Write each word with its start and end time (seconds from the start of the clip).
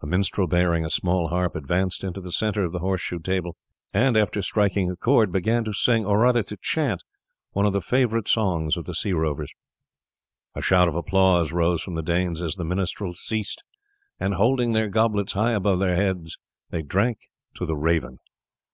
A 0.00 0.06
minstrel 0.06 0.46
bearing 0.46 0.82
a 0.82 0.88
small 0.88 1.28
harp 1.28 1.54
advanced 1.54 2.02
into 2.04 2.22
the 2.22 2.32
centre 2.32 2.64
of 2.64 2.72
the 2.72 2.78
horse 2.78 3.02
shoe 3.02 3.18
table, 3.18 3.58
and 3.92 4.16
after 4.16 4.40
striking 4.40 4.90
a 4.90 4.96
chord, 4.96 5.30
began 5.30 5.62
to 5.64 5.74
sing, 5.74 6.06
or 6.06 6.20
rather 6.20 6.42
to 6.44 6.56
chant 6.62 7.02
one 7.50 7.66
of 7.66 7.74
the 7.74 7.82
favourite 7.82 8.28
songs 8.28 8.78
of 8.78 8.86
the 8.86 8.94
sea 8.94 9.12
rovers. 9.12 9.52
A 10.54 10.62
shout 10.62 10.88
of 10.88 10.94
applause 10.96 11.52
rose 11.52 11.82
from 11.82 11.96
the 11.96 12.02
Danes 12.02 12.40
as 12.40 12.54
the 12.54 12.64
minstrel 12.64 13.12
ceased, 13.12 13.62
and 14.18 14.32
holding 14.36 14.72
their 14.72 14.88
goblets 14.88 15.34
high 15.34 15.52
above 15.52 15.80
their 15.80 15.96
heads, 15.96 16.38
they 16.70 16.80
drank 16.80 17.18
to 17.56 17.66
the 17.66 17.76
Raven. 17.76 18.20